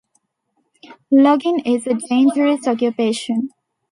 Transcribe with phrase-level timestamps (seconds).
[1.11, 3.49] Logging is a dangerous occupation.